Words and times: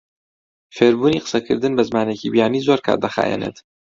فێربوونی 0.75 1.23
قسەکردن 1.25 1.73
بە 1.77 1.83
زمانێکی 1.89 2.31
بیانی 2.33 2.65
زۆر 2.67 2.79
کات 2.85 2.99
دەخایەنێت. 3.05 3.57